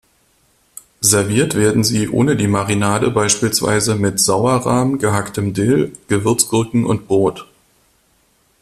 [1.01, 7.47] Serviert werden sie ohne die Marinade beispielsweise mit Sauerrahm, gehacktem Dill, Gewürzgurken und Brot.